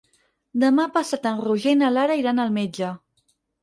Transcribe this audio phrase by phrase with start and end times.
[0.63, 2.95] Demà passat en Roger i na Lara iran al metge.